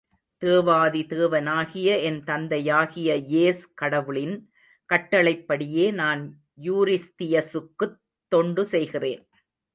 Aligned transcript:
தேவாதி 0.41 1.05
தேவனாகிய 1.05 1.89
என் 2.01 2.23
தந்தையாகிய 2.23 3.17
யேஸ் 3.29 3.61
கடவுளின் 3.73 4.35
கட்டளைப்படியே 4.85 5.91
நான் 5.91 6.23
யூரிஸ்தியஸுக்குத் 6.61 7.97
தொண்டு 8.31 8.65
செய்கிறேன். 8.65 9.23